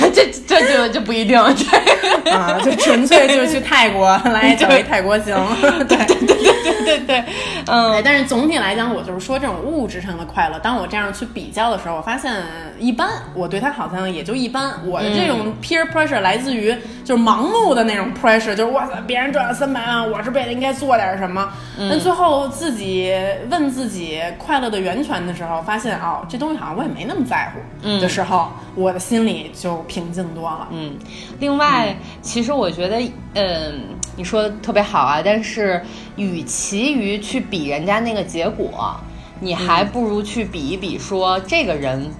[0.10, 5.34] 这这就就不一定，啊，就纯粹就是去泰国来找一泰国行，
[5.88, 5.96] 对。
[6.06, 6.42] 对。
[6.62, 7.24] 对对对对，
[7.66, 8.00] 嗯。
[8.04, 12.32] 但是总体来讲，我就是说这种物质上的快乐，当我这样去比较的时候，我发现
[12.78, 14.72] 一般，我对他好像也就一般。
[14.84, 21.48] 我的这种 peer pressure 来自于就是盲目的那种 pressure，就是哇塞，别人赚了三百万，我这辈子应该做点什么。
[21.76, 23.12] 那最后自己
[23.50, 30.68] 问自己快乐的源泉的时候，发现哦，这东西好像我也没那么在乎的时候，我的心里就平静多了。
[30.70, 30.96] 嗯，
[31.40, 33.00] 另外，其实我觉得，
[33.34, 33.80] 嗯，
[34.16, 35.82] 你说的特别好啊，但是
[36.16, 38.94] 与其于去比人家那个结果，
[39.40, 42.10] 你还不如去比一比，说这个人。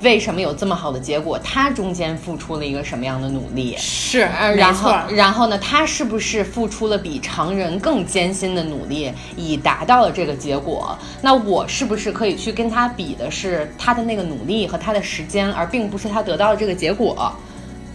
[0.00, 1.38] 为什么有这么好的结果？
[1.42, 3.76] 他中间付出了一个什么样的努力？
[3.78, 4.20] 是，
[4.56, 5.58] 然后，然后呢？
[5.58, 10.96] 他是不是付出了比常人更艰辛的努力，以达到了这个结果？
[11.20, 17.32] 那我是不是可以去跟他比的是他的那个努力和他的时间，而并不是他得到的这个结果？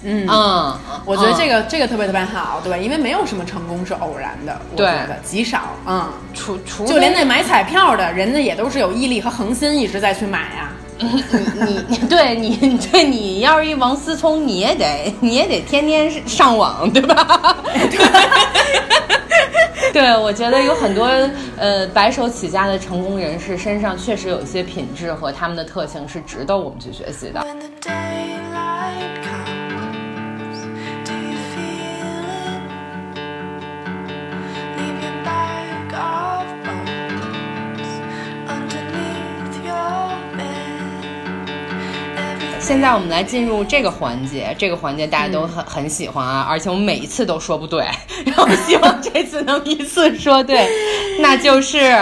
[0.05, 5.61] 嗯嗯，我觉得这个这个特别特别好，对吧，因为没有什么成功是偶然的，我觉得极少。
[5.87, 10.69] 嗯，除除就连那买彩票的人家也都是有毅力和恒心一直在去买呀。
[10.99, 11.23] 你
[11.87, 17.57] 你 对你 对你要是一王思聪，你也得你也得天天上网，对吧？
[19.91, 21.07] 对，我觉得有很多
[21.57, 27.45] 呃白手起家的成功人士身上确实有一些品质和他们的特性是值得我们去学习的。
[42.63, 47.85] 现在我们来进入这个环节，这个环节大家都很很喜欢啊，而且我们每一次都说不对，
[48.25, 50.69] 然后希望这次能一次说对，
[51.19, 51.93] 那就是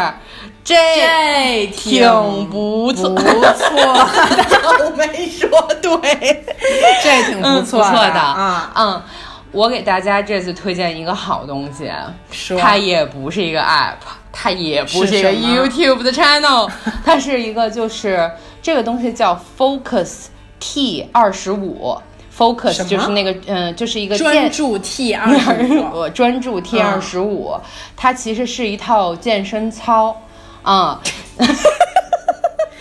[0.64, 5.50] 这挺不错，不错，我没说
[5.82, 6.44] 对，
[7.04, 9.02] 这挺不错的啊，嗯，
[9.52, 11.92] 我给大家这次推荐一个好东西，
[12.60, 13.96] 它也不是一个 app，
[14.32, 16.70] 它也不是一个 YouTube 的 channel，
[17.04, 18.30] 它是一个就是
[18.62, 20.28] 这个东西叫 Focus。
[20.62, 21.98] T 二十五
[22.38, 27.54] ，focus 就是那个，嗯，就是一个专注 T 二十五， 专注 T 二十五，
[27.98, 30.16] 它其实是一套健身操，
[30.62, 31.02] 啊。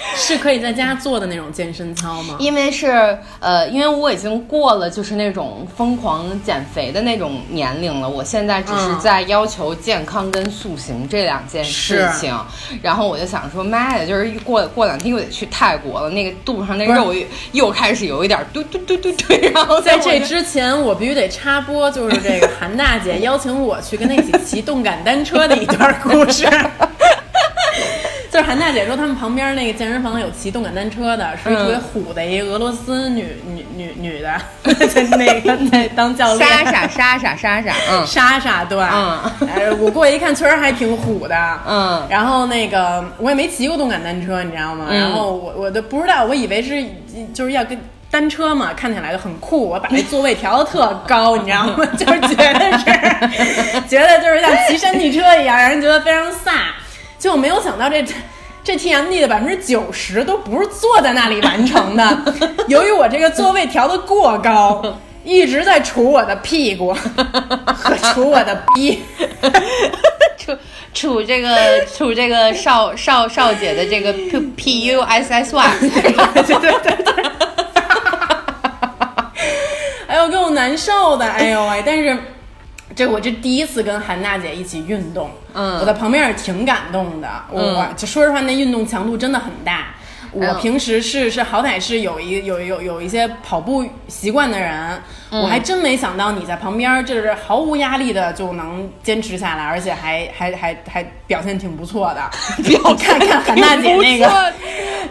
[0.16, 2.36] 是可以在家做的那种健身操吗？
[2.38, 12.34] 因为是呃，因为我已经过了就是那种疯狂减肥的那种年龄了，我现在只是在要求健康跟塑形这两件事情。
[12.82, 19.34] 然后我就想说，妈呀，就是过过两天又得去泰国了，那个肚子上那肉又又开始有一点嘟嘟嘟嘟嘟。
[19.52, 26.48] 然后在这之前，我必须得插播，就是这个韩大姐邀请我去跟她一起骑动感单车的一段故事。
[28.40, 34.32] 就是韩大姐说，他们旁边那个健身房有骑动感单车的，是一特别虎的一俄罗斯女女女女的，
[35.18, 36.48] 那个那当教练。
[36.48, 41.36] 莎莎莎莎莎莎，嗯， 莎莎对，嗯， 哎，我过去一看，确实还挺虎的，
[41.68, 42.06] 嗯。
[42.08, 44.86] 然后那个我也没骑过动感单车，你知道吗？
[44.90, 46.82] 然后我我都不知道，我以为是
[47.34, 47.78] 就是要跟
[48.10, 51.84] 单车嘛，看起来就很酷，我把那座位调的特高，你知道吗？
[51.98, 52.84] 就是觉得是
[53.86, 56.52] 觉得就是像骑山地车一样，让人觉得非常飒。
[57.20, 58.14] 就我没有想到这 这
[58.64, 62.34] 这 TMD 的百分之九十都不是坐在那里完成的。
[62.66, 64.82] 由于我这个座位调的过高，
[65.22, 69.02] 一直在杵我的屁股和杵我的逼。
[70.40, 70.56] 杵
[70.94, 77.24] 杵这个杵这个少少少姐的这个 P P U S S Y， 对对对对。
[80.08, 81.82] 哎呦，给我难受的，哎呦喂！
[81.86, 82.18] 但是
[82.94, 87.28] 这我这第一次跟韩大姐一起运动，嗯我在旁边也挺感动的。
[87.50, 89.94] 我就说实话，那运动强度真的很大。
[90.32, 102.30] 我平时是是好歹是有一有有有一些跑步习惯的人，我还真没想到你在旁边就是毫无压力的就能坚持下来，而且还还还还表现挺不错的。
[102.62, 104.52] 表看看韩大姐那个，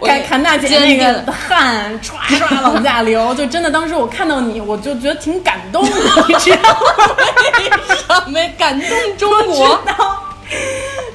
[0.06, 5.92] 看韩大姐那个汗 唰唰往下流，就真的当时我看到你，我就觉得挺感动的，
[6.28, 6.70] 你知道
[8.08, 8.24] 吗？
[8.28, 9.80] 没感动中国。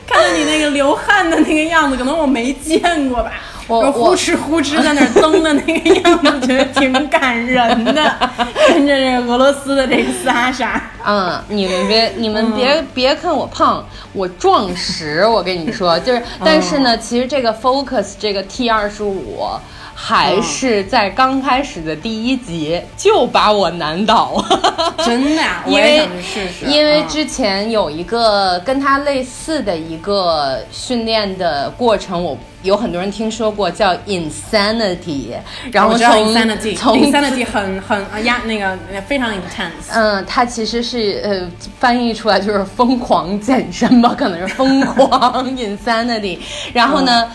[0.06, 3.32] 看到你那个流汗的那个样子，可能我没见过吧。
[3.66, 8.30] 我就呼哧呼哧在那儿蹬的那个样子，觉得挺感人的。
[8.68, 15.26] 跟着这个俄罗斯的这个萨莎，嗯，你们别，你们别、别看我胖，我壮实。
[15.26, 19.48] 我跟你说，就是，但是呢，其实这个 Focus 这个 T 二十五，
[19.94, 24.44] 还是在刚开始的第一集就把我难倒。
[25.04, 26.66] 真的呀，我因为也想去试试。
[26.66, 35.32] 嗯因为之前有一个跟他类似的一个训练的过程，我有很多人听说过，叫 Insanity，
[35.70, 38.76] 然后从 insanity 从 insanity 很 很呃压那个
[39.06, 39.92] 非常 intense。
[39.92, 41.46] 嗯，它其实是呃
[41.78, 46.38] 翻译出来就是疯狂健身吧，可能是疯狂 insanity。
[46.72, 47.30] 然后呢，嗯、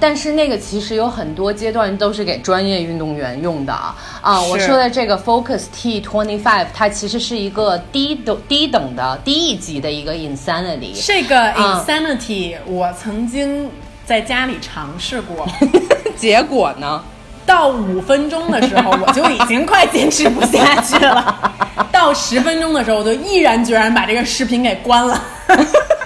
[0.00, 3.94] 但是那个其实有很多阶段都是给专业运动员用的啊。
[4.20, 11.04] 啊、我说的这个 Focus T Twenty Five，它其实是一个低等低等的低一级的一个 insanity。
[11.06, 13.70] 这个嗯 insanity 我曾经
[14.06, 15.46] 在家里尝试过，
[16.16, 17.02] 结果呢？
[17.44, 21.52] 到五分钟的时候，我就已经快坚持不下去了。
[21.90, 25.20] 到十分钟的时候，我就毅然决然把这个视频给关了。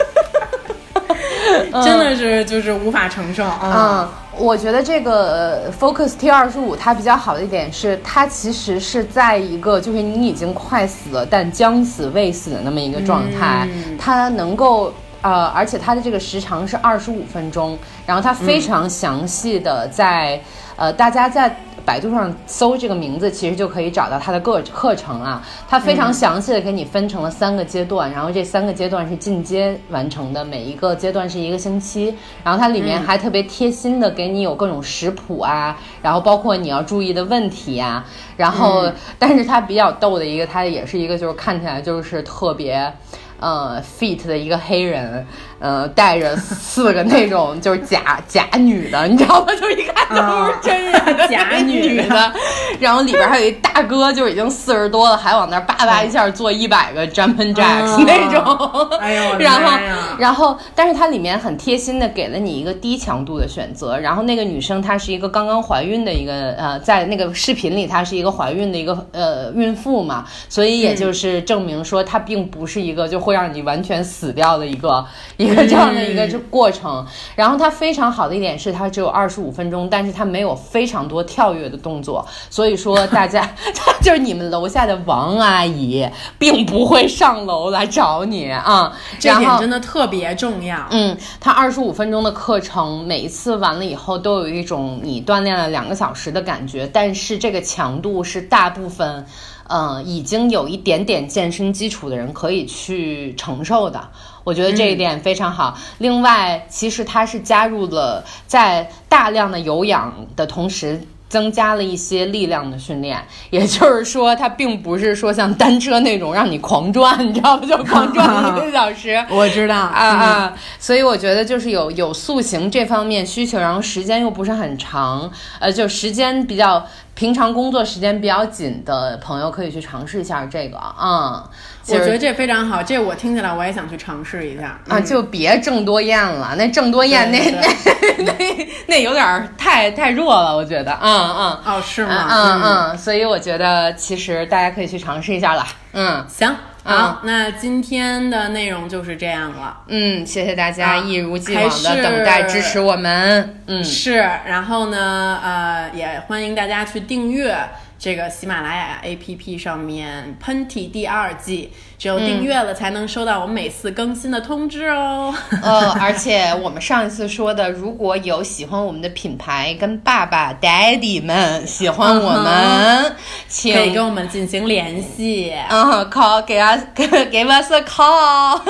[1.83, 4.09] 真的是就是无法承受啊！
[4.35, 14.93] 嗯，我觉得这个呃 Focus T 二十五它比较好的一点是，它其实是在一个就是你已经快死了，但将死未死的那么一个状态，它能够。
[15.23, 17.77] 呃，而且它的这个时长是二十五分钟，
[18.07, 20.41] 然后它非常详细的在、
[20.77, 21.57] 呃，大家在
[21.87, 25.43] 百度上搜这个名字，其实就可以找到它的课课程啊。
[25.69, 32.13] 它非常详细的给你分成了三个阶段，然后这三个阶段是进阶完成的，每一个阶段是一个星期。
[32.43, 38.05] 然后它里面还特别贴心的给你有各种食谱啊，然后包括你要注意的问题啊。
[38.37, 42.93] 然后，但是它比较逗的一个，它也是一个就是看起来就是特别。
[43.39, 45.27] 呃，fit 的一个黑人，
[45.59, 49.53] 呃，带着四个那种就是假假女的，你知道吗？
[49.55, 50.93] 就是一看都不是真人
[51.29, 52.33] 假女的，
[52.79, 58.89] 然后里边还有一大哥，就是已经四十多了，还往那儿叭叭一下做一百个 jumping jacks、嗯那种。
[59.01, 59.79] 哎呦然后
[60.19, 63.99] 然后，但是它里面很贴心的给了你一个低强度的选择。
[63.99, 75.05] 然后那个女生她是一个刚刚怀孕的一个呃，在那个视频里她是一个怀孕的一个呃孕妇嘛，所以也就是证明说她并不是一个就会让你完全死掉的一个
[75.47, 77.07] 一个这样的一个这过程。
[77.35, 83.49] 然后它非常好的一点是它只有二十五分钟，但是它没有非常多跳跃的动作，所以说 大家
[84.03, 88.93] 就是你们楼下的王阿姨并不会上楼来找你啊。
[89.19, 90.87] 这点真的特别重要。
[90.91, 99.25] 嗯，它二十五分钟的课程，每一次完了以后都有一种你锻炼了两个小时的感觉，但是这个强度是大部分，
[99.69, 104.09] 嗯，已经有一点点健身基础的人可以去承受的。
[104.47, 105.77] 我觉得这一点非常好。
[105.99, 111.01] 另外，其实它是加入了在大量的有氧的同时。
[111.29, 113.21] 增加了一些力量的训练，
[113.51, 117.67] 也就是说，它并不是说像单车那种让你狂转，你知道不？
[117.67, 119.23] 就狂转一个小时。
[119.29, 125.29] 我知道啊啊，所以我觉得就是有有塑形这方面需求，然后时间又不是很长，
[125.59, 126.87] 呃，就时间比较
[127.17, 130.95] 平常工作时间比较紧的朋友可以去尝试一下这个啊。
[131.03, 131.43] 嗯
[131.89, 141.59] 我觉得这非常好，这我听起来我也想去尝试一下啊，就别郑多燕了，那郑多燕那那那那有点儿太太弱了，我觉得，嗯嗯。
[141.65, 142.27] 哦，是嗯吗？
[142.29, 145.65] 嗯嗯，所以我觉得其实大家可以去尝试一下了。
[145.93, 146.57] 嗯行，嗯
[146.87, 149.81] 好，那今天的内容就是这样了。
[149.89, 153.61] 嗯，谢谢大家啊一如既往的等待支持我们。
[153.67, 157.57] 嗯是，然后呢，呃，也欢迎大家去订阅
[157.99, 165.35] 这个喜马拉雅 APP 上面《喷嚏》第二季，只有订阅了才能收到我们每次更新的通知哦。
[165.63, 173.17] 呃，而且我们上一次说的，如果有喜欢我们的品牌跟爸爸、daddy 们喜欢我们，
[173.49, 175.55] 请可以跟我们进行联系。
[175.71, 178.61] 嗯， call 给 us 给 give us a call，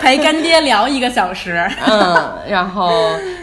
[0.00, 1.68] 陪干爹聊一个小时。
[1.86, 2.90] 嗯，然后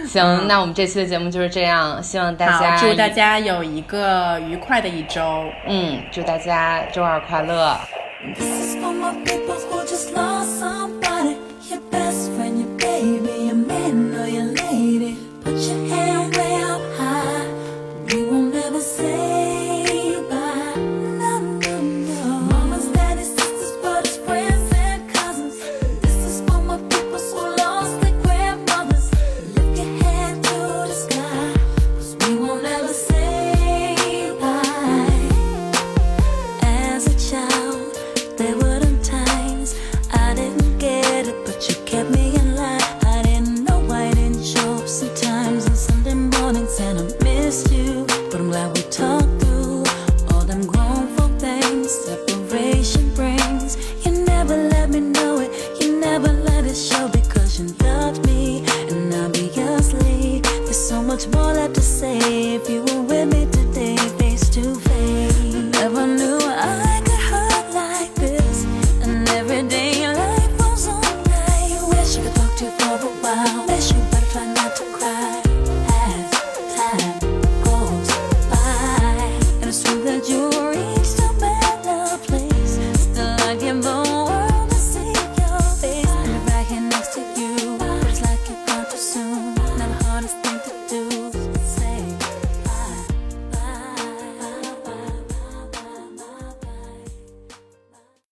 [0.07, 5.43] 行，那我们这期的节目就是这样，希望大家，祝大家有一个愉快的一周。
[5.67, 7.75] 嗯，祝大家周二快乐。
[18.79, 19.28] Say